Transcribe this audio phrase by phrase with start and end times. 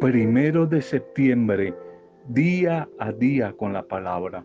[0.00, 1.74] primero de septiembre,
[2.28, 4.44] día a día con la palabra.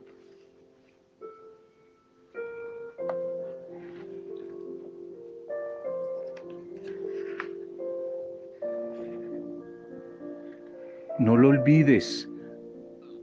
[11.20, 12.28] No lo olvides,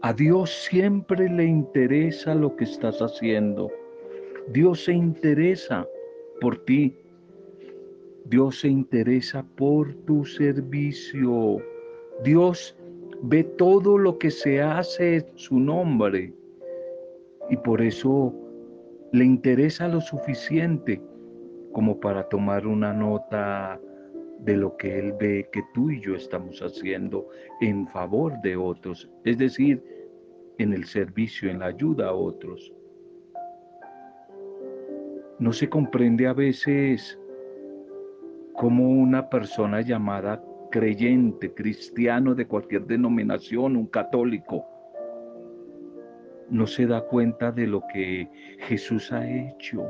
[0.03, 3.71] a Dios siempre le interesa lo que estás haciendo.
[4.49, 5.87] Dios se interesa
[6.41, 6.97] por ti.
[8.25, 11.61] Dios se interesa por tu servicio.
[12.23, 12.77] Dios
[13.23, 16.33] ve todo lo que se hace en su nombre
[17.49, 18.35] y por eso
[19.13, 21.01] le interesa lo suficiente
[21.73, 23.81] como para tomar una nota
[24.41, 27.29] de lo que Él ve que tú y yo estamos haciendo
[27.61, 29.83] en favor de otros, es decir,
[30.59, 32.73] en el servicio, en la ayuda a otros.
[35.39, 37.19] No se comprende a veces
[38.55, 44.65] cómo una persona llamada creyente, cristiano de cualquier denominación, un católico,
[46.49, 48.29] no se da cuenta de lo que
[48.61, 49.87] Jesús ha hecho,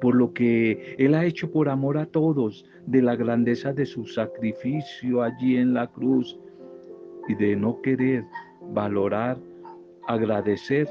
[0.00, 4.04] por lo que Él ha hecho por amor a todos, de la grandeza de su
[4.06, 6.38] sacrificio allí en la cruz
[7.28, 8.24] y de no querer
[8.72, 9.38] valorar,
[10.06, 10.88] agradecer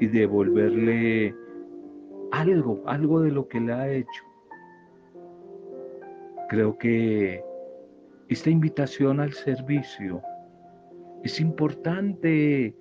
[0.00, 1.34] y devolverle
[2.32, 4.24] algo, algo de lo que le ha hecho.
[6.48, 7.42] Creo que
[8.32, 10.22] esta invitación al servicio
[11.22, 12.74] es importante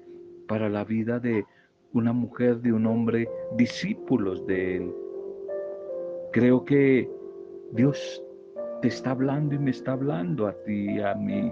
[0.47, 1.45] para la vida de
[1.93, 4.93] una mujer, de un hombre, discípulos de Él.
[6.31, 7.09] Creo que
[7.73, 8.23] Dios
[8.81, 11.51] te está hablando y me está hablando a ti y a mí.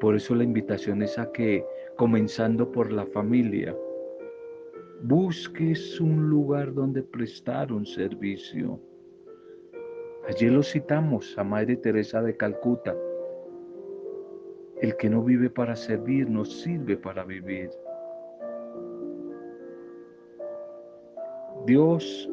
[0.00, 1.64] Por eso la invitación es a que,
[1.96, 3.74] comenzando por la familia,
[5.02, 8.78] busques un lugar donde prestar un servicio
[10.26, 12.96] Allí lo citamos a Madre Teresa de Calcuta.
[14.80, 17.70] El que no vive para servir no sirve para vivir.
[21.66, 22.30] Dios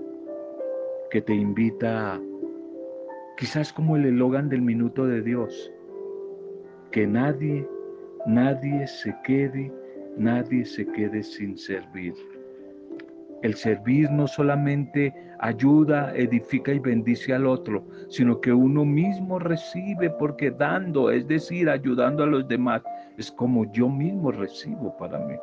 [1.09, 2.17] que te invita,
[3.37, 5.73] quizás como el eslogan del minuto de Dios,
[6.91, 7.67] que nadie,
[8.25, 9.71] nadie se quede,
[10.15, 12.13] nadie se quede sin servir.
[13.41, 20.11] El servir no solamente ayuda, edifica y bendice al otro, sino que uno mismo recibe
[20.11, 22.83] porque dando, es decir, ayudando a los demás,
[23.17, 25.35] es como yo mismo recibo para mí.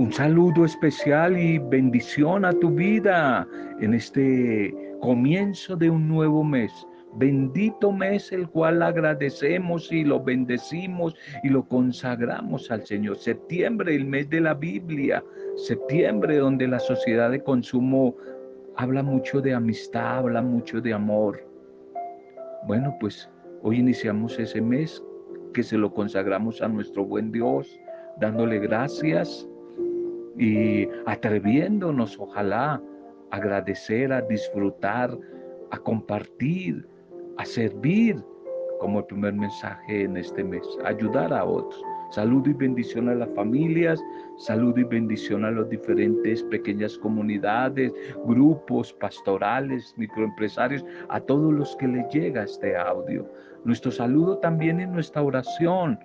[0.00, 3.46] Un saludo especial y bendición a tu vida
[3.80, 6.72] en este comienzo de un nuevo mes.
[7.14, 13.16] Bendito mes el cual agradecemos y lo bendecimos y lo consagramos al Señor.
[13.16, 15.24] Septiembre, el mes de la Biblia.
[15.56, 18.14] Septiembre, donde la sociedad de consumo
[18.76, 21.44] habla mucho de amistad, habla mucho de amor.
[22.66, 23.28] Bueno, pues
[23.62, 25.02] hoy iniciamos ese mes
[25.52, 27.78] que se lo consagramos a nuestro buen Dios,
[28.20, 29.48] dándole gracias
[30.38, 32.80] y atreviéndonos, ojalá,
[33.30, 35.16] a agradecer, a disfrutar,
[35.70, 36.86] a compartir,
[37.38, 38.16] a servir
[38.80, 41.82] como primer mensaje en este mes, ayudar a otros.
[42.10, 44.02] Salud y bendición a las familias,
[44.38, 47.92] salud y bendición a los diferentes pequeñas comunidades,
[48.24, 53.30] grupos pastorales, microempresarios, a todos los que les llega este audio.
[53.64, 55.98] Nuestro saludo también en nuestra oración,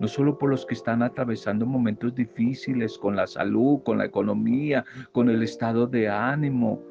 [0.00, 4.84] no solo por los que están atravesando momentos difíciles con la salud, con la economía,
[5.12, 6.82] con el estado de ánimo,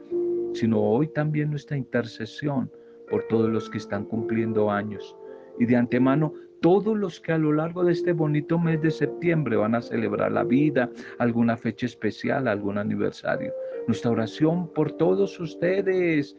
[0.53, 2.71] sino hoy también nuestra intercesión
[3.11, 5.15] por todos los que están cumpliendo años.
[5.59, 9.57] Y de antemano, todos los que a lo largo de este bonito mes de septiembre
[9.57, 10.89] van a celebrar la vida,
[11.19, 13.51] alguna fecha especial, algún aniversario.
[13.87, 16.37] Nuestra oración por todos ustedes,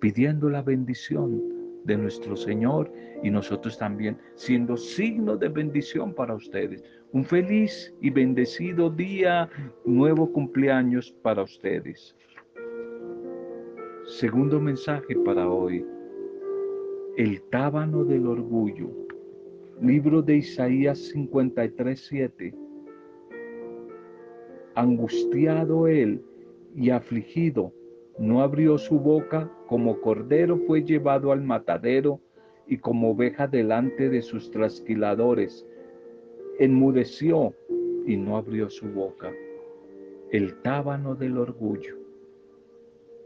[0.00, 1.42] pidiendo la bendición
[1.84, 6.84] de nuestro Señor y nosotros también siendo signo de bendición para ustedes.
[7.12, 9.48] Un feliz y bendecido día,
[9.84, 12.14] nuevo cumpleaños para ustedes.
[14.04, 15.84] Segundo mensaje para hoy.
[17.16, 18.90] El tábano del orgullo.
[19.80, 22.54] Libro de Isaías 53, 7.
[24.74, 26.22] Angustiado él
[26.74, 27.72] y afligido,
[28.18, 32.20] no abrió su boca, como cordero fue llevado al matadero
[32.66, 35.66] y como oveja delante de sus trasquiladores.
[36.58, 37.54] Enmudeció
[38.06, 39.32] y no abrió su boca.
[40.32, 41.96] El tábano del orgullo.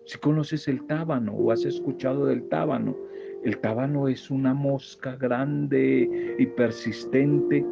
[0.05, 2.97] Si conoces el tábano o has escuchado del tábano,
[3.45, 7.65] el tábano es una mosca grande y persistente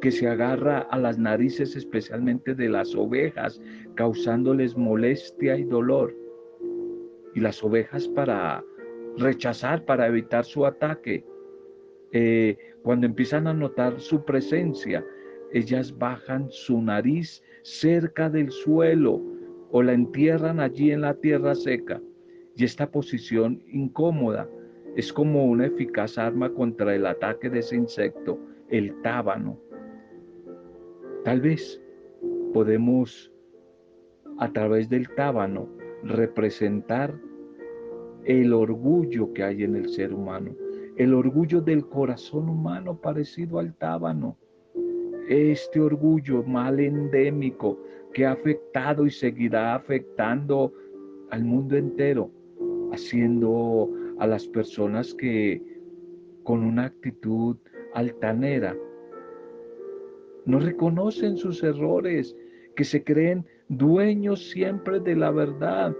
[0.00, 3.60] que se agarra a las narices especialmente de las ovejas,
[3.94, 6.14] causándoles molestia y dolor.
[7.34, 8.64] Y las ovejas para
[9.16, 11.24] rechazar, para evitar su ataque,
[12.12, 15.04] eh, cuando empiezan a notar su presencia,
[15.52, 19.20] ellas bajan su nariz cerca del suelo
[19.70, 22.00] o la entierran allí en la tierra seca.
[22.56, 24.48] Y esta posición incómoda
[24.96, 29.58] es como una eficaz arma contra el ataque de ese insecto, el tábano.
[31.24, 31.80] Tal vez
[32.52, 33.32] podemos
[34.38, 35.68] a través del tábano
[36.02, 37.14] representar
[38.24, 40.54] el orgullo que hay en el ser humano,
[40.96, 44.36] el orgullo del corazón humano parecido al tábano,
[45.28, 47.78] este orgullo mal endémico
[48.12, 50.72] que ha afectado y seguirá afectando
[51.30, 52.30] al mundo entero,
[52.92, 53.88] haciendo
[54.18, 55.62] a las personas que
[56.42, 57.56] con una actitud
[57.94, 58.76] altanera.
[60.44, 62.36] No reconocen sus errores,
[62.74, 65.94] que se creen dueños siempre de la verdad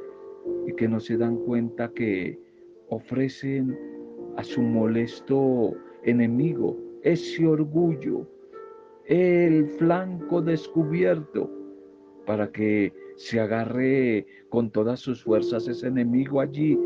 [0.67, 2.38] y que no se dan cuenta que
[2.88, 3.79] ofrecen
[4.37, 8.26] a su molesto enemigo ese orgullo,
[9.06, 11.50] el flanco descubierto,
[12.26, 16.79] para que se agarre con todas sus fuerzas ese enemigo allí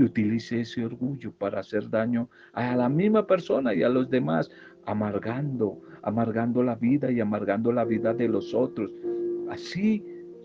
[0.00, 4.50] y utilice ese orgullo para hacer daño a la misma persona y a los demás,
[4.86, 8.90] amargando, amargando la vida y amargando la vida de los otros.
[9.50, 10.02] Así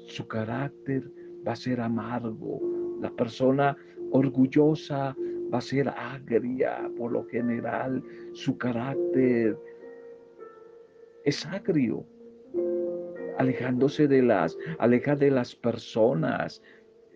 [0.07, 1.09] su carácter
[1.47, 2.59] va a ser amargo.
[3.01, 3.77] La persona
[4.11, 5.15] orgullosa
[5.53, 8.03] va a ser agria por lo general.
[8.33, 9.57] Su carácter
[11.23, 12.05] es agrio,
[13.37, 16.61] alejándose de las, aleja de las personas.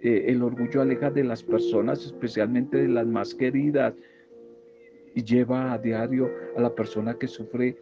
[0.01, 3.94] Eh, el orgullo aleja de las personas, especialmente de las más queridas,
[5.13, 7.78] y lleva a diario a la persona que sufre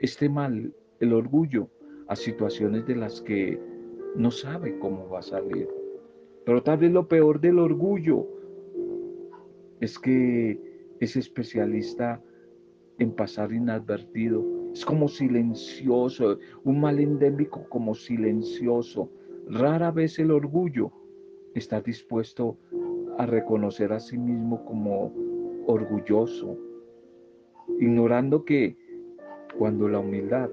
[0.00, 1.68] este mal, el orgullo,
[2.08, 3.58] a situaciones de las que
[4.14, 5.68] no sabe cómo va a salir.
[6.44, 8.28] Pero tal vez lo peor del orgullo
[9.80, 10.60] es que
[11.00, 12.22] es especialista
[13.00, 14.44] en pasar inadvertido.
[14.72, 19.10] Es como silencioso, un mal endémico como silencioso.
[19.48, 20.92] Rara vez el orgullo
[21.58, 22.58] está dispuesto
[23.18, 25.12] a reconocer a sí mismo como
[25.66, 26.56] orgulloso,
[27.80, 28.76] ignorando que
[29.58, 30.50] cuando la humildad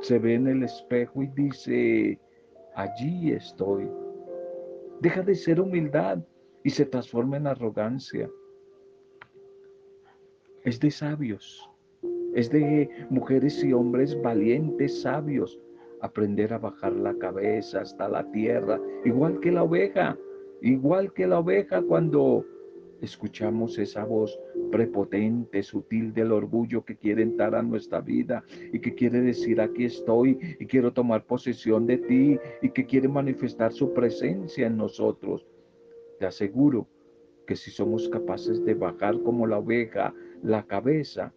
[0.00, 2.20] se ve en el espejo y dice,
[2.74, 3.88] allí estoy.
[5.00, 6.18] Deja de ser humildad
[6.62, 8.30] y se transforma en arrogancia.
[10.64, 11.70] Es de sabios,
[12.34, 15.58] es de mujeres y hombres valientes, sabios,
[16.00, 20.18] aprender a bajar la cabeza hasta la tierra, igual que la oveja,
[20.70, 22.44] igual que la oveja cuando
[23.00, 24.38] escuchamos esa voz
[24.72, 29.84] prepotente, sutil del orgullo que quiere entrar a nuestra vida y que quiere decir aquí
[29.84, 35.46] estoy y quiero tomar posesión de ti y que quiere manifestar su presencia en nosotros.
[36.18, 36.88] Te aseguro
[37.46, 41.32] que si somos capaces de bajar como la oveja la cabeza,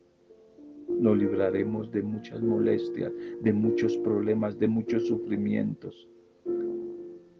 [0.87, 6.07] nos libraremos de muchas molestias, de muchos problemas, de muchos sufrimientos.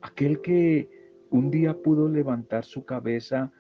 [0.02, 0.97] Aquel que
[1.32, 3.52] un día pudo levantar su cabeza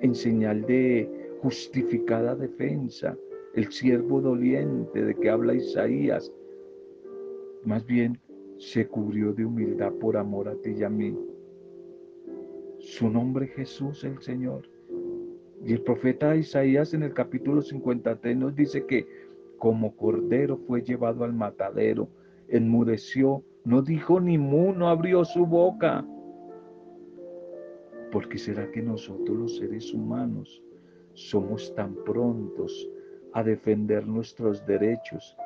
[0.00, 1.08] en señal de
[1.42, 3.16] justificada defensa,
[3.54, 6.32] el siervo doliente de que habla Isaías,
[7.64, 8.20] más bien
[8.58, 11.16] se cubrió de humildad por amor a ti y a mí.
[12.78, 14.68] Su nombre Jesús el Señor.
[15.64, 19.06] Y el profeta Isaías en el capítulo 53 nos dice que
[19.58, 22.08] como cordero fue llevado al matadero,
[22.48, 26.06] enmudeció, no dijo ni mu, no abrió su boca.
[28.12, 30.62] ¿Por qué será que nosotros los seres humanos
[31.12, 32.88] somos tan prontos
[33.34, 35.36] a defender nuestros derechos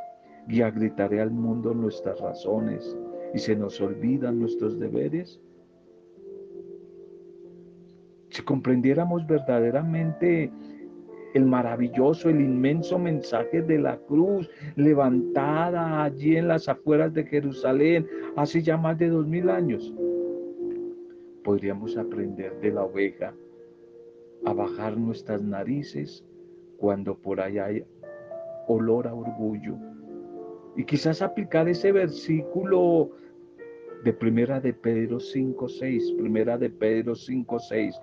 [0.48, 2.96] y a gritar al mundo nuestras razones
[3.34, 5.40] y se nos olvidan nuestros deberes?
[8.30, 10.50] Si comprendiéramos verdaderamente
[11.34, 18.06] el maravilloso, el inmenso mensaje de la cruz levantada allí en las afueras de Jerusalén
[18.36, 19.92] hace ya más de dos mil años,
[21.42, 23.34] podríamos aprender de la oveja
[24.44, 26.24] a bajar nuestras narices
[26.76, 27.84] cuando por ahí hay
[28.66, 29.76] olor a orgullo.
[30.76, 33.10] Y quizás aplicar ese versículo
[34.04, 37.94] de primera de Pedro 5.6, primera de Pedro 5.6.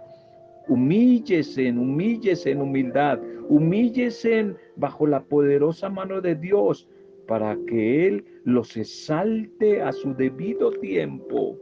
[0.67, 3.19] Humíllese, humíllese en humildad,
[3.50, 6.88] humíllese bajo la poderosa mano de Dios
[7.27, 11.58] para que Él los exalte a su debido tiempo.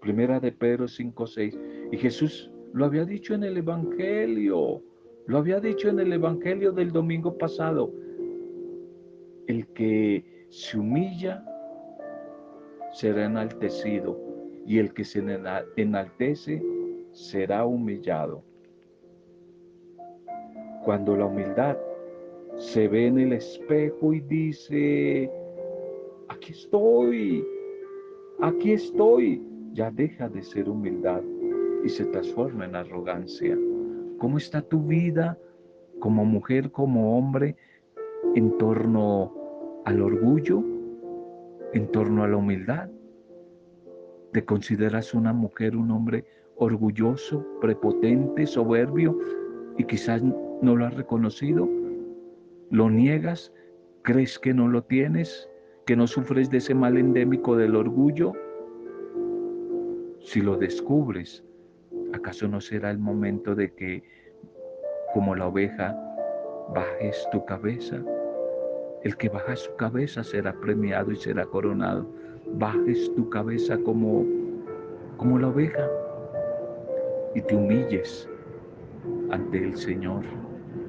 [0.00, 1.58] Primera de Pedro 5.6.
[1.92, 4.82] Y Jesús lo había dicho en el Evangelio,
[5.26, 7.92] lo había dicho en el Evangelio del domingo pasado.
[9.46, 11.44] el que se humilla
[12.92, 14.16] será enaltecido
[14.64, 15.24] y el que se
[15.76, 16.62] enaltece
[17.12, 18.44] será humillado.
[20.84, 21.76] Cuando la humildad
[22.56, 25.30] se ve en el espejo y dice,
[26.28, 27.44] aquí estoy,
[28.40, 31.22] aquí estoy, ya deja de ser humildad
[31.84, 33.56] y se transforma en arrogancia.
[34.18, 35.38] ¿Cómo está tu vida
[36.00, 37.56] como mujer, como hombre,
[38.34, 39.34] en torno
[39.84, 40.62] al orgullo,
[41.72, 42.90] en torno a la humildad?
[44.32, 46.24] ¿Te consideras una mujer, un hombre
[46.56, 49.18] orgulloso, prepotente, soberbio
[49.78, 51.68] y quizás no lo has reconocido?
[52.70, 53.52] ¿Lo niegas?
[54.02, 55.48] ¿Crees que no lo tienes?
[55.86, 58.32] ¿Que no sufres de ese mal endémico del orgullo?
[60.30, 61.42] Si lo descubres,
[62.12, 64.04] ¿acaso no será el momento de que,
[65.12, 65.92] como la oveja,
[66.72, 68.00] bajes tu cabeza?
[69.02, 72.08] El que baja su cabeza será premiado y será coronado.
[72.46, 74.24] Bajes tu cabeza como,
[75.16, 75.90] como la oveja
[77.34, 78.28] y te humilles
[79.32, 80.22] ante el Señor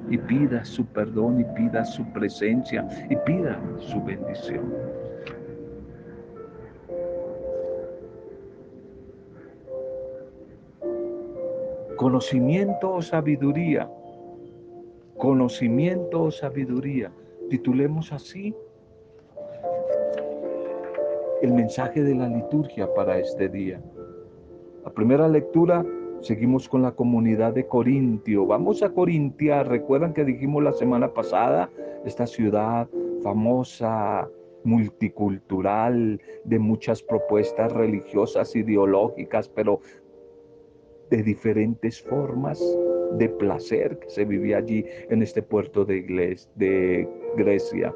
[0.08, 4.72] y pida su perdón y pida su presencia y pida su bendición.
[12.02, 13.88] Conocimiento o sabiduría.
[15.16, 17.12] Conocimiento o sabiduría.
[17.48, 18.52] Titulemos así
[21.42, 23.80] el mensaje de la liturgia para este día.
[24.84, 25.86] La primera lectura
[26.22, 28.46] Seguimos con la comunidad de Corintio.
[28.46, 29.64] Vamos a Corintia.
[29.64, 31.68] Recuerdan que dijimos la semana pasada,
[32.04, 32.88] esta ciudad
[33.24, 34.28] famosa,
[34.62, 39.80] multicultural, de muchas propuestas religiosas, ideológicas, pero
[41.12, 42.58] de diferentes formas
[43.18, 46.00] de placer que se vivía allí en este puerto de,
[46.54, 47.94] de Grecia.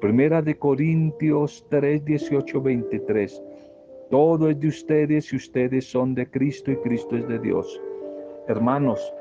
[0.00, 3.42] Primera de Corintios 3, 18, 23.
[4.10, 7.78] Todo es de ustedes y ustedes son de Cristo y Cristo es de Dios.
[8.48, 9.12] Hermanos,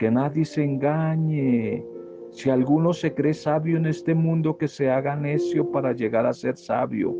[0.00, 1.84] que nadie se engañe.
[2.30, 6.32] Si alguno se cree sabio en este mundo, que se haga necio para llegar a
[6.32, 7.14] ser sabio,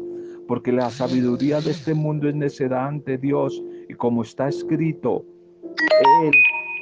[0.49, 5.25] porque la sabiduría de este mundo es necedad ante Dios, y como está escrito,
[6.23, 6.33] Él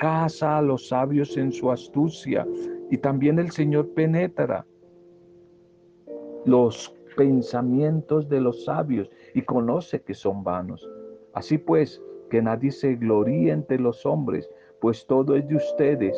[0.00, 2.46] caza a los sabios en su astucia,
[2.90, 4.66] y también el Señor penetra
[6.44, 10.88] los pensamientos de los sabios y conoce que son vanos.
[11.32, 16.16] Así pues, que nadie se gloríe entre los hombres, pues todo es de ustedes.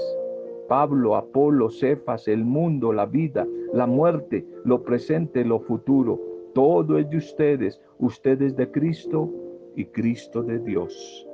[0.69, 6.19] Pablo, Apolo, Cefas, el mundo, la vida, la muerte, lo presente, lo futuro,
[6.55, 9.31] todo es de ustedes, ustedes de Cristo
[9.77, 11.27] y Cristo de Dios.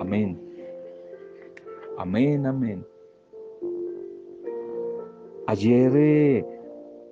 [0.00, 0.40] Amén.
[1.98, 2.84] Amén, amén.
[5.46, 6.46] Ayer eh,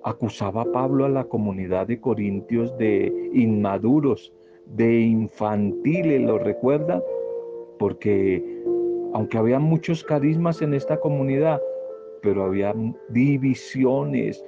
[0.03, 4.33] acusaba Pablo a la comunidad de Corintios de inmaduros,
[4.65, 7.01] de infantiles, ¿lo recuerdan?
[7.79, 8.43] Porque
[9.13, 11.61] aunque había muchos carismas en esta comunidad,
[12.21, 12.73] pero había
[13.09, 14.43] divisiones,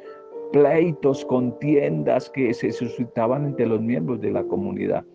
[0.51, 5.05] pleitos, contiendas que se suscitaban entre los miembros de la comunidad.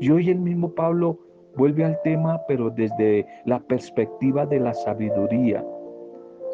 [0.00, 1.18] Y hoy el mismo Pablo
[1.56, 5.64] vuelve al tema, pero desde la perspectiva de la sabiduría.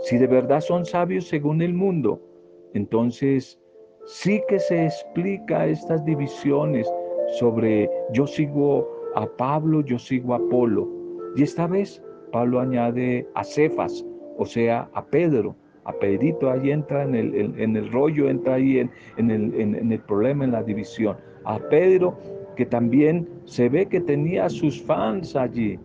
[0.05, 2.21] Si de verdad son sabios según el mundo,
[2.75, 3.59] entonces,
[4.07, 6.91] sí que se explica estas divisiones
[7.39, 10.89] sobre yo sigo a Pablo, yo sigo a Apolo.
[11.37, 14.05] Y esta vez Pablo añade a Cefas,
[14.39, 18.79] o sea, a Pedro, a Pedrito, ahí entra en el, en, el rollo, entra ahí
[18.79, 18.91] en,
[19.31, 21.17] el, en el problema, en la división.
[21.45, 22.17] A Pedro,
[22.57, 25.79] que también se ve que tenía sus fans allí,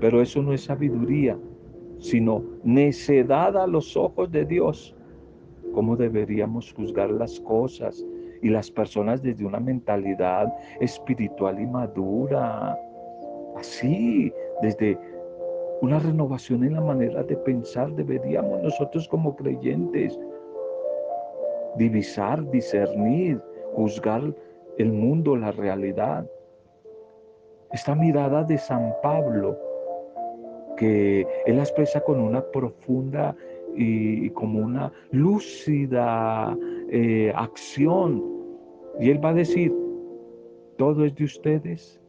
[0.00, 1.38] pero eso no es sabiduría,
[1.98, 4.94] sino necedad a los ojos de Dios
[5.72, 8.04] cómo deberíamos juzgar las cosas
[8.42, 12.78] y las personas desde una mentalidad espiritual y madura.
[13.56, 14.32] Así,
[14.62, 14.98] desde
[15.80, 20.18] una renovación en la manera de pensar, deberíamos nosotros como creyentes
[21.76, 23.40] divisar, discernir,
[23.74, 24.34] juzgar
[24.78, 26.26] el mundo, la realidad.
[27.72, 29.58] Esta mirada de San Pablo,
[30.76, 33.34] que él expresa con una profunda
[33.76, 36.56] y, como una lúcida
[36.90, 38.22] eh, acción.
[39.00, 39.74] Y él va a decir,
[40.76, 42.00] todo es de ustedes.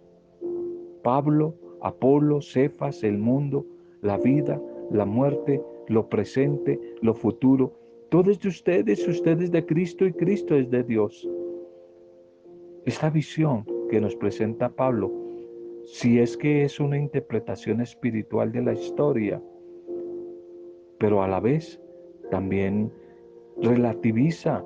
[1.02, 3.66] Pablo, Apolo, Cefas, el mundo,
[4.02, 4.60] la vida,
[4.92, 7.74] la muerte, lo presente, lo futuro.
[8.10, 11.28] Todo es de ustedes, ustedes de Cristo y Cristo es de Dios.
[12.86, 15.10] Esta visión que nos presenta Pablo,
[15.86, 19.42] si es que es una interpretación espiritual de la historia,
[21.00, 21.80] pero a la vez
[22.30, 22.92] también
[23.62, 24.62] relativiza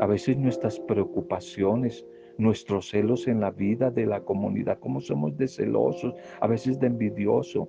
[0.00, 2.06] a veces nuestras preocupaciones,
[2.38, 6.86] nuestros celos en la vida de la comunidad, cómo somos de celosos, a veces de
[6.86, 7.68] envidioso.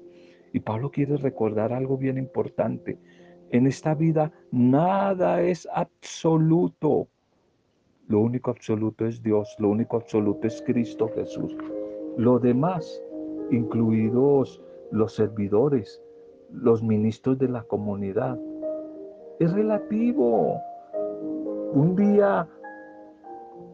[0.53, 2.97] Y Pablo quiere recordar algo bien importante.
[3.51, 7.09] En esta vida nada es absoluto.
[8.07, 11.55] Lo único absoluto es Dios, lo único absoluto es Cristo Jesús.
[12.15, 13.03] Lo demás,
[13.51, 14.61] incluidos
[14.91, 16.01] los servidores,
[16.49, 18.39] los ministros de la comunidad,
[19.39, 20.57] es relativo.
[21.73, 22.47] Un día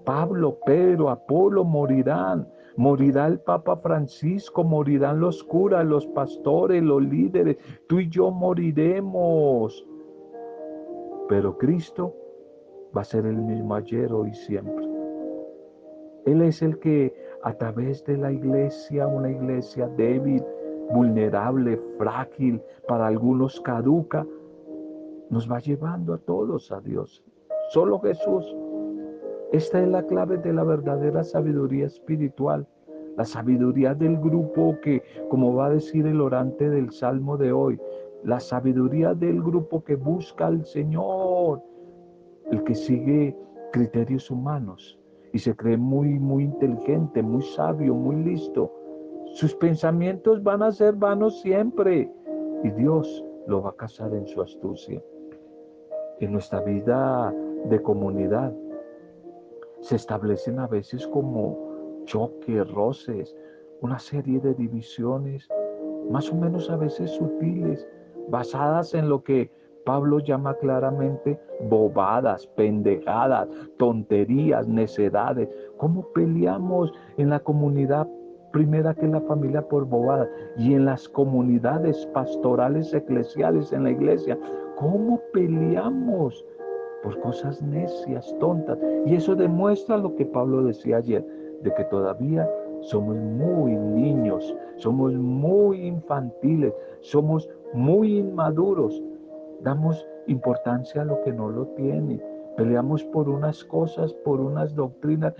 [0.03, 2.47] Pablo, Pedro, Apolo morirán.
[2.75, 7.57] Morirá el Papa Francisco, morirán los curas, los pastores, los líderes.
[7.87, 9.85] Tú y yo moriremos.
[11.29, 12.15] Pero Cristo
[12.95, 14.85] va a ser el mismo ayer, hoy siempre.
[16.25, 20.43] Él es el que a través de la iglesia, una iglesia débil,
[20.91, 24.25] vulnerable, frágil, para algunos caduca,
[25.29, 27.23] nos va llevando a todos a Dios.
[27.69, 28.55] Solo Jesús.
[29.51, 32.67] Esta es la clave de la verdadera sabiduría espiritual.
[33.17, 37.79] La sabiduría del grupo que, como va a decir el orante del Salmo de hoy,
[38.23, 41.32] la sabiduría del grupo que busca al Señor,
[42.53, 43.35] el que sigue
[43.71, 44.99] criterios humanos
[45.33, 48.71] y se cree muy, muy inteligente, muy sabio, muy listo.
[49.33, 52.11] Sus pensamientos van a ser vanos siempre
[52.63, 55.01] y Dios lo va a casar en su astucia.
[56.19, 57.33] En nuestra vida
[57.65, 58.53] de comunidad
[59.81, 63.35] se establecen a veces como choques, roces,
[63.81, 65.49] una serie de divisiones,
[66.11, 67.87] más o menos a veces sutiles,
[68.29, 69.49] basadas en lo que
[69.85, 73.47] Pablo llama claramente bobadas, pendejadas,
[73.77, 75.49] tonterías, necedades.
[75.77, 78.07] ¿Cómo peleamos en la comunidad
[78.51, 84.37] primera que la familia por bobadas y en las comunidades pastorales eclesiales en la iglesia?
[84.77, 86.45] ¿Cómo peleamos
[87.03, 88.77] por cosas necias, tontas?
[89.05, 91.25] Y eso demuestra lo que Pablo decía ayer,
[91.61, 92.49] de que todavía
[92.81, 99.01] somos muy niños, somos muy infantiles, somos muy inmaduros
[99.63, 102.21] damos importancia a lo que no lo tiene.
[102.57, 105.33] Peleamos por unas cosas, por unas doctrinas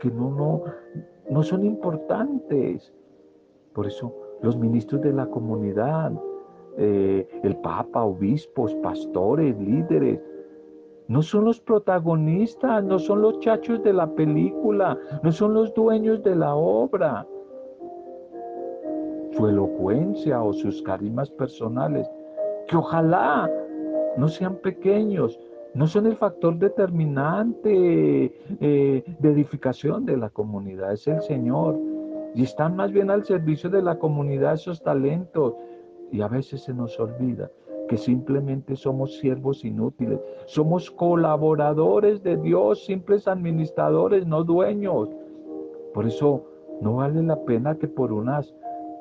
[0.00, 0.64] que, no, no,
[1.28, 2.92] no son importantes.
[3.74, 6.12] Por eso los ministros de la comunidad,
[6.78, 10.20] eh, el Papa, obispos, pastores, líderes,
[11.08, 16.22] no son los protagonistas, no son los chachos de la película, no son los dueños
[16.22, 17.26] de la obra.
[19.32, 22.08] Su elocuencia o sus carismas personales
[22.70, 23.50] que ojalá
[24.16, 25.40] no sean pequeños,
[25.74, 31.76] no son el factor determinante eh, de edificación de la comunidad, es el Señor.
[32.32, 35.54] Y están más bien al servicio de la comunidad esos talentos.
[36.12, 37.50] Y a veces se nos olvida
[37.88, 45.08] que simplemente somos siervos inútiles, somos colaboradores de Dios, simples administradores, no dueños.
[45.92, 46.44] Por eso
[46.80, 48.54] no vale la pena que por unas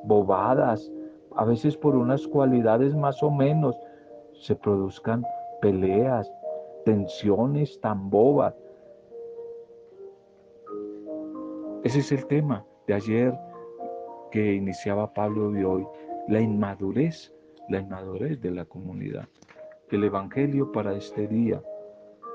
[0.05, 0.91] bobadas,
[1.39, 3.79] a veces por unas cualidades más o menos,
[4.33, 5.25] se produzcan
[5.61, 6.29] peleas,
[6.83, 8.53] tensiones tan bobas.
[11.85, 13.39] Ese es el tema de ayer
[14.31, 15.87] que iniciaba Pablo de hoy,
[16.27, 17.33] la inmadurez,
[17.69, 19.25] la inmadurez de la comunidad.
[19.91, 21.63] El Evangelio para este día,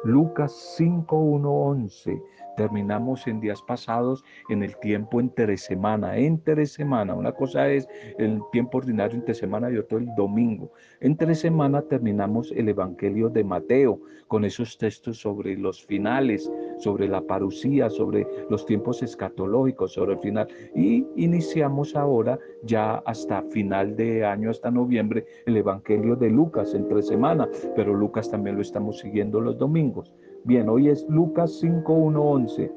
[0.04, 2.22] Lucas 5, 11
[2.56, 7.14] Terminamos en días pasados en el tiempo entre semana, entre semana.
[7.14, 7.88] Una cosa es
[8.18, 10.70] el tiempo ordinario entre semana y otro el domingo.
[11.00, 16.50] Entre semana terminamos el Evangelio de Mateo con esos textos sobre los finales,
[16.84, 20.46] sobre la parucía, sobre los tiempos escatológicos, sobre el final.
[20.74, 27.02] Y iniciamos ahora ya hasta final de año, hasta noviembre, el Evangelio de Lucas entre
[27.02, 30.12] semana, pero Lucas también lo estamos siguiendo los domingos.
[30.44, 32.70] Bien, hoy es Lucas 5, 11.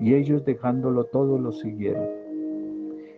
[0.00, 2.08] Y ellos dejándolo todo lo siguieron.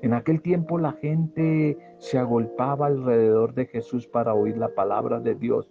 [0.03, 5.35] En aquel tiempo la gente se agolpaba alrededor de Jesús para oír la palabra de
[5.35, 5.71] Dios.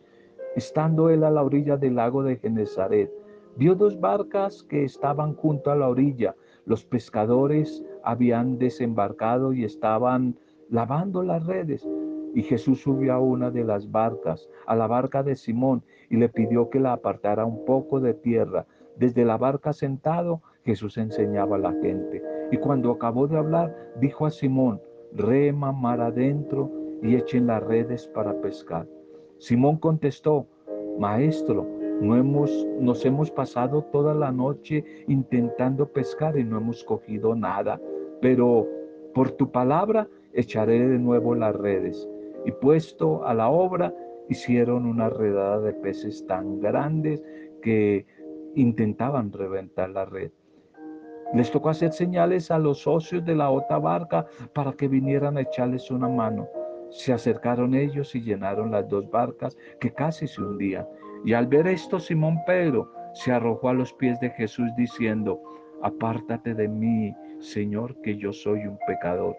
[0.55, 3.11] Estando él a la orilla del lago de Genezaret,
[3.55, 6.35] vio dos barcas que estaban junto a la orilla.
[6.65, 10.35] Los pescadores habían desembarcado y estaban
[10.69, 11.87] lavando las redes.
[12.33, 16.29] Y Jesús subió a una de las barcas, a la barca de Simón, y le
[16.29, 18.65] pidió que la apartara un poco de tierra.
[18.97, 22.23] Desde la barca sentado, Jesús enseñaba a la gente.
[22.51, 24.81] Y cuando acabó de hablar, dijo a Simón,
[25.13, 28.87] rema mar adentro y echen las redes para pescar.
[29.37, 30.47] Simón contestó,
[30.97, 31.67] Maestro,
[32.03, 37.79] no hemos, nos hemos pasado toda la noche intentando pescar y no hemos cogido nada,
[38.21, 38.67] pero
[39.13, 42.07] por tu palabra echaré de nuevo las redes
[42.45, 43.93] y puesto a la obra,
[44.29, 47.23] hicieron una redada de peces tan grandes
[47.61, 48.05] que
[48.55, 50.31] intentaban reventar la red.
[51.33, 55.41] Les tocó hacer señales a los socios de la otra barca para que vinieran a
[55.41, 56.47] echarles una mano.
[56.91, 60.85] Se acercaron ellos y llenaron las dos barcas que casi se hundían.
[61.25, 65.41] Y al ver esto, Simón Pedro se arrojó a los pies de Jesús diciendo,
[65.81, 69.35] apártate de mí, Señor, que yo soy un pecador.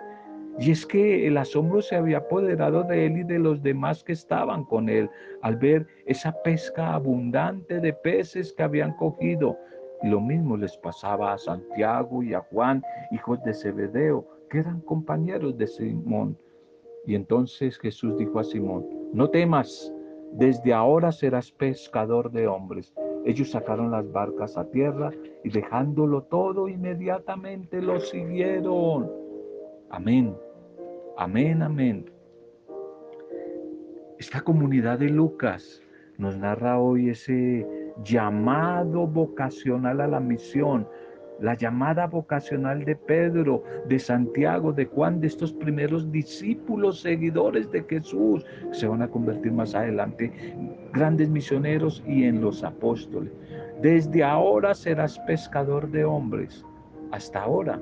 [0.59, 4.13] Y es que el asombro se había apoderado de él y de los demás que
[4.13, 5.11] estaban con él
[5.43, 9.59] al ver esa pesca abundante de peces que habían cogido.
[10.03, 14.81] Y lo mismo les pasaba a Santiago y a Juan, hijos de Zebedeo, que eran
[14.83, 16.39] compañeros de Simón.
[17.07, 19.94] Y entonces Jesús dijo a Simón, no temas,
[20.35, 22.93] desde ahora serás pescador de hombres.
[23.25, 25.11] Ellos sacaron las barcas a tierra
[25.45, 29.11] y dejándolo todo inmediatamente lo siguieron.
[29.91, 30.37] Amén,
[31.17, 32.11] amén, amén.
[34.19, 35.81] Esta comunidad de Lucas
[36.19, 37.67] nos narra hoy ese
[38.03, 40.89] llamado vocacional a la misión,
[41.45, 47.83] la llamada vocacional de Pedro, de Santiago, de Juan, de estos primeros discípulos, seguidores de
[47.83, 50.33] Jesús, se van a convertir más adelante
[50.95, 53.31] grandes misioneros y en los apóstoles.
[53.83, 56.65] Desde ahora serás pescador de hombres.
[57.13, 57.79] Hasta ahora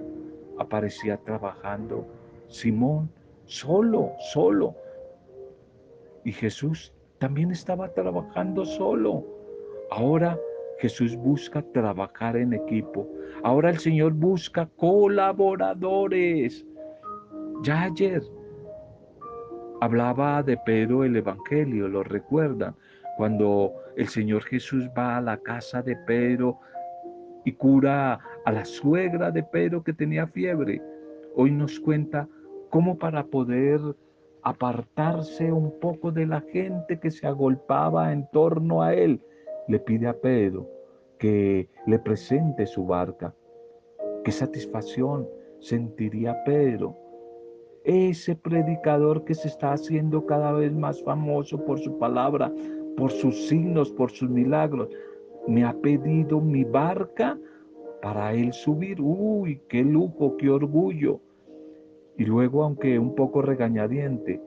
[0.58, 2.04] aparecía trabajando
[2.48, 3.08] Simón
[3.44, 4.74] solo, solo.
[6.24, 9.24] Y Jesús también estaba trabajando solo.
[9.92, 10.36] Ahora
[10.82, 13.08] Jesús busca trabajar en equipo.
[13.44, 16.66] Ahora el Señor busca colaboradores.
[17.62, 18.20] Ya ayer
[19.80, 22.74] hablaba de Pedro el Evangelio, lo recuerdan,
[23.16, 26.58] cuando el Señor Jesús va a la casa de Pedro
[27.44, 30.82] y cura a la suegra de Pedro que tenía fiebre.
[31.36, 32.26] Hoy nos cuenta
[32.70, 33.80] cómo para poder
[34.42, 39.20] apartarse un poco de la gente que se agolpaba en torno a él,
[39.68, 40.68] le pide a Pedro
[41.18, 43.34] que le presente su barca.
[44.24, 45.28] Qué satisfacción
[45.60, 46.96] sentiría Pedro,
[47.84, 52.52] ese predicador que se está haciendo cada vez más famoso por su palabra,
[52.96, 54.88] por sus signos, por sus milagros.
[55.48, 57.38] Me ha pedido mi barca
[58.00, 59.00] para él subir.
[59.00, 61.20] Uy, qué lujo, qué orgullo.
[62.16, 64.40] Y luego, aunque un poco regañadiente,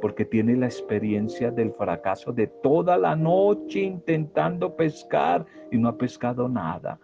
[0.00, 5.96] porque tiene la experiencia del fracaso de toda la noche intentando pescar y no ha
[5.96, 6.98] pescado nada.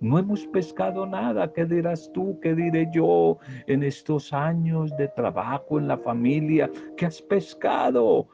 [0.00, 1.52] No hemos pescado nada.
[1.52, 2.40] ¿Qué dirás tú?
[2.40, 6.70] ¿Qué diré yo en estos años de trabajo en la familia?
[6.96, 8.28] ¿Qué has pescado?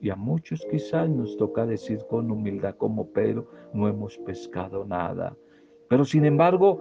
[0.00, 5.36] Y a muchos quizás nos toca decir con humildad como Pedro, no hemos pescado nada.
[5.88, 6.80] Pero sin embargo,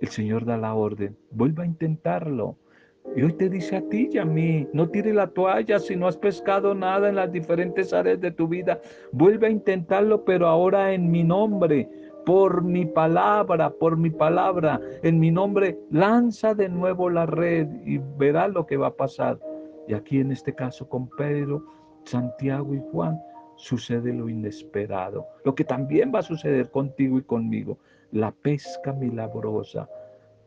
[0.00, 2.56] el Señor da la orden, vuelva a intentarlo.
[3.04, 6.16] Hoy te dice a ti y a mí, no tire la toalla si no has
[6.16, 8.80] pescado nada en las diferentes áreas de tu vida.
[9.12, 11.88] Vuelve a intentarlo, pero ahora en mi nombre,
[12.24, 17.98] por mi palabra, por mi palabra, en mi nombre, lanza de nuevo la red y
[18.16, 19.38] verás lo que va a pasar.
[19.86, 21.62] Y aquí en este caso con Pedro,
[22.04, 23.20] Santiago y Juan,
[23.56, 27.78] sucede lo inesperado, lo que también va a suceder contigo y conmigo,
[28.10, 29.88] la pesca milagrosa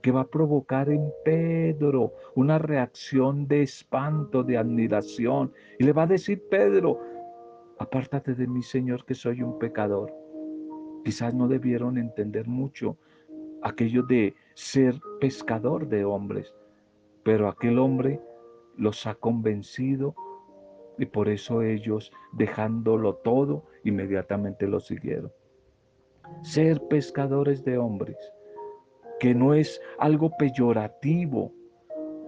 [0.01, 5.51] que va a provocar en Pedro una reacción de espanto, de admiración.
[5.79, 6.99] Y le va a decir, Pedro,
[7.79, 10.13] apártate de mí, Señor, que soy un pecador.
[11.03, 12.97] Quizás no debieron entender mucho
[13.63, 16.53] aquello de ser pescador de hombres,
[17.23, 18.21] pero aquel hombre
[18.75, 20.15] los ha convencido
[20.99, 25.31] y por eso ellos, dejándolo todo, inmediatamente lo siguieron.
[26.43, 28.17] Ser pescadores de hombres
[29.19, 31.51] que no es algo peyorativo.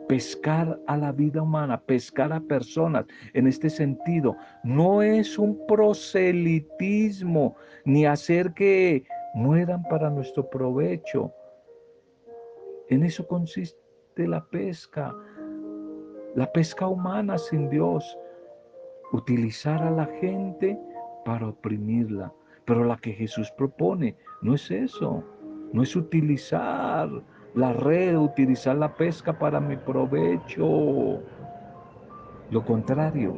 [0.07, 7.55] Pescar a la vida humana, pescar a personas en este sentido, no es un proselitismo
[7.85, 9.03] ni hacer que
[9.35, 11.31] mueran para nuestro provecho.
[12.89, 13.77] En eso consiste
[14.17, 15.13] la pesca,
[16.35, 18.17] la pesca humana sin Dios,
[19.11, 20.75] utilizar a la gente
[21.23, 22.33] para oprimirla.
[22.65, 25.23] Pero la que Jesús propone no es eso.
[25.71, 27.09] No es utilizar
[27.53, 31.19] la red, utilizar la pesca para mi provecho.
[32.49, 33.37] Lo contrario,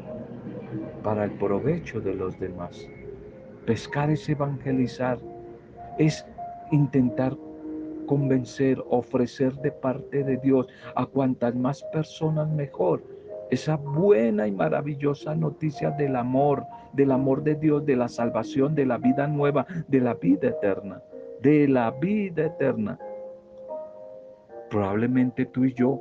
[1.04, 2.88] para el provecho de los demás.
[3.65, 5.20] Pescar es evangelizar,
[5.98, 6.26] es
[6.72, 7.36] intentar
[8.06, 13.04] convencer, ofrecer de parte de Dios a cuantas más personas mejor
[13.50, 16.63] esa buena y maravillosa noticia del amor,
[16.94, 21.02] del amor de Dios, de la salvación, de la vida nueva, de la vida eterna
[21.42, 23.00] de la vida eterna.
[24.70, 26.00] Probablemente tú y yo,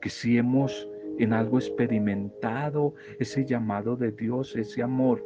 [0.00, 0.88] que si hemos
[1.18, 5.24] en algo experimentado, ese llamado de Dios, ese amor.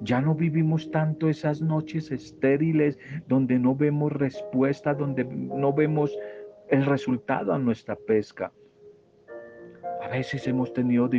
[0.00, 6.16] Ya no vivimos tanto esas noches estériles donde no vemos respuesta, donde no vemos
[6.68, 8.52] el resultado a nuestra pesca.
[10.02, 11.10] A veces hemos tenido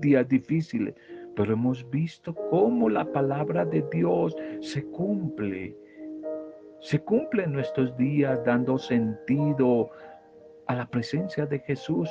[0.00, 0.94] días difíciles,
[1.40, 5.74] pero hemos visto cómo la palabra de Dios se cumple.
[6.80, 9.88] Se cumple en nuestros días dando sentido
[10.66, 12.10] a la presencia de Jesús,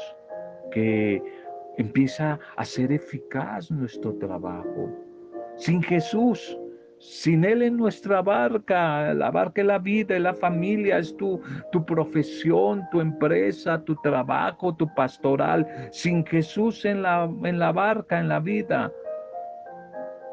[0.72, 1.22] que
[1.78, 4.89] empieza a ser eficaz nuestro trabajo.
[5.58, 6.58] Sin Jesús,
[6.98, 11.39] sin Él en nuestra barca, la barca es la vida, es la familia, es tu,
[11.72, 15.68] tu profesión, tu empresa, tu trabajo, tu pastoral.
[15.92, 18.92] Sin Jesús en la, en la barca, en la vida,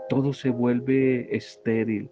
[0.09, 2.11] todo se vuelve estéril.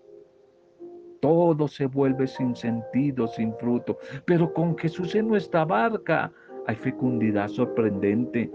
[1.21, 3.99] Todo se vuelve sin sentido, sin fruto.
[4.27, 6.31] Pero con Jesús en nuestra barca
[6.67, 8.51] hay fecundidad sorprendente,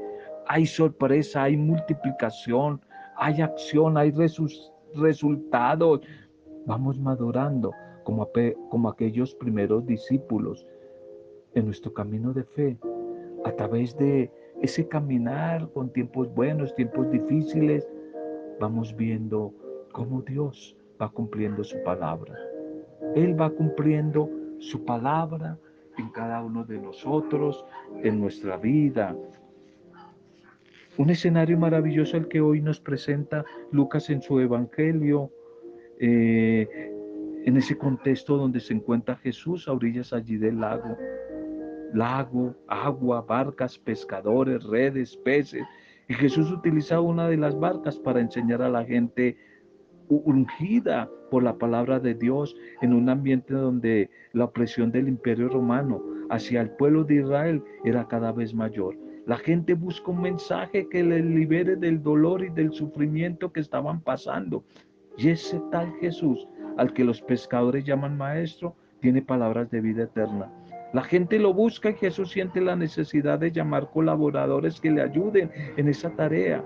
[0.47, 2.81] hay sorpresa, hay multiplicación,
[3.17, 4.13] hay acción, hay
[4.93, 6.01] resultados.
[6.65, 7.71] Vamos madurando
[8.03, 10.65] como, aquellos primeros discípulos
[11.53, 12.77] en nuestro camino de fe,
[13.45, 17.87] a través de ese caminar con tiempos buenos, tiempos difíciles,
[18.59, 19.53] vamos viendo
[19.91, 22.35] cómo Dios va cumpliendo su palabra.
[23.15, 25.57] Él va cumpliendo su palabra
[25.97, 27.65] en cada uno de nosotros,
[28.03, 29.15] en nuestra vida.
[30.97, 35.31] Un escenario maravilloso el que hoy nos presenta Lucas en su Evangelio,
[35.99, 36.67] eh,
[37.45, 40.97] en ese contexto donde se encuentra Jesús a orillas allí del lago.
[41.93, 45.63] Lago, agua, barcas, pescadores, redes, peces.
[46.09, 49.37] Y Jesús utiliza una de las barcas para enseñar a la gente
[50.09, 56.01] ungida por la palabra de Dios en un ambiente donde la opresión del imperio romano
[56.31, 58.97] hacia el pueblo de Israel era cada vez mayor.
[59.27, 64.01] La gente busca un mensaje que les libere del dolor y del sufrimiento que estaban
[64.01, 64.63] pasando.
[65.15, 70.51] Y ese tal Jesús, al que los pescadores llaman maestro, tiene palabras de vida eterna.
[70.91, 75.51] La gente lo busca y Jesús siente la necesidad de llamar colaboradores que le ayuden
[75.77, 76.63] en esa tarea.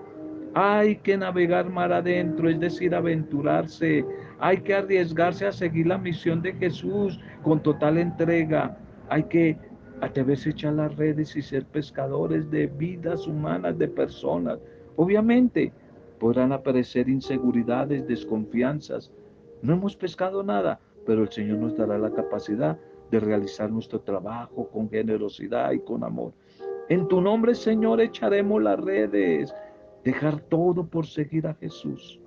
[0.54, 4.06] Hay que navegar mar adentro, es decir, aventurarse.
[4.40, 8.78] Hay que arriesgarse a seguir la misión de Jesús con total entrega.
[9.10, 9.58] Hay que
[10.00, 14.60] atreverse a echar las redes y ser pescadores de vidas humanas, de personas.
[14.96, 15.74] Obviamente
[16.20, 19.12] podrán aparecer inseguridades, desconfianzas.
[19.62, 22.78] No hemos pescado nada, pero el Señor nos dará la capacidad
[23.14, 26.34] de realizar nuestro trabajo con generosidad y con amor.
[26.90, 29.54] En tu nombre, Señor, echaremos las redes
[30.04, 32.20] Dejar todo por seguir a Jesús.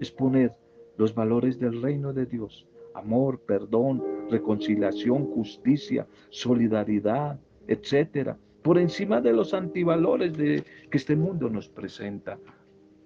[0.00, 0.54] Exponer
[0.98, 2.66] los valores del reino de Dios.
[2.94, 11.48] Amor, perdón, reconciliación, justicia, solidaridad, etcétera, por encima de los antivalores de, que este mundo
[11.48, 12.38] nos presenta.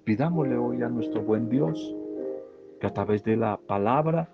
[0.02, 1.94] Pidámosle hoy a nuestro buen Dios
[2.80, 4.28] que a través de la palabra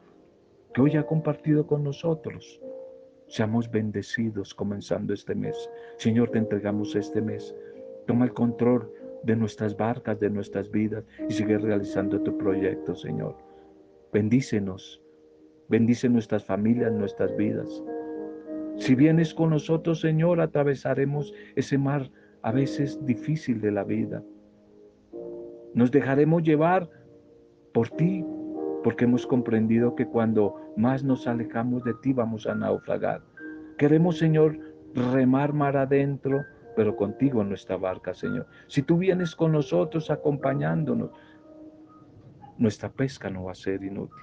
[0.73, 2.63] que hoy ha compartido con nosotros,
[3.33, 5.57] seamos bendecidos comenzando este mes.
[5.97, 7.55] Señor, te entregamos este mes.
[8.07, 8.93] Toma el control
[9.23, 13.35] de nuestras barcas, de nuestras vidas y sigue realizando tu proyecto, Señor.
[14.13, 15.01] Bendícenos,
[15.71, 17.83] bendice nuestras familias, nuestras vidas.
[18.77, 22.11] Si vienes con nosotros, Señor, atravesaremos ese mar
[22.43, 24.23] a veces difícil de la vida.
[25.73, 26.91] Nos dejaremos llevar
[27.73, 28.27] por ti,
[28.83, 33.23] porque hemos comprendido que cuando más nos alejamos de ti vamos a naufragar.
[33.79, 34.59] Queremos, Señor,
[34.95, 36.43] remar mar adentro
[36.75, 38.47] pero contigo en nuestra barca, Señor.
[38.67, 41.11] Si tú vienes con nosotros acompañándonos,
[42.59, 44.23] nuestra pesca no va a ser inútil.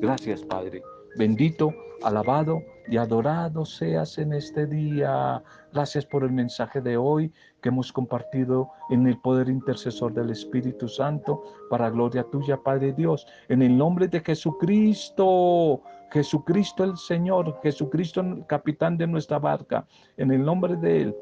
[0.00, 0.82] Gracias, Padre.
[1.16, 1.72] Bendito,
[2.02, 5.42] alabado y adorado seas en este día.
[5.72, 10.88] Gracias por el mensaje de hoy que hemos compartido en el poder intercesor del Espíritu
[10.88, 13.26] Santo para gloria tuya, Padre Dios.
[13.48, 19.86] En el nombre de Jesucristo, Jesucristo el Señor, Jesucristo el capitán de nuestra barca.
[20.16, 21.16] En el nombre de Él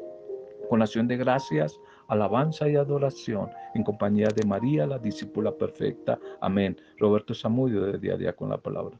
[0.70, 1.78] con acción de gracias,
[2.08, 6.18] alabanza y adoración, en compañía de María, la discípula perfecta.
[6.40, 6.78] Amén.
[6.98, 8.98] Roberto Samudio de día a día con la palabra.